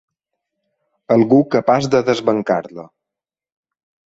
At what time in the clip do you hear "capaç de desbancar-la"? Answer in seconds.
1.57-2.89